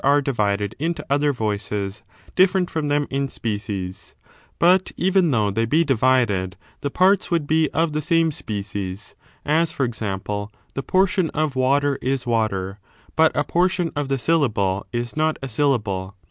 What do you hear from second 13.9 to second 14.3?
of the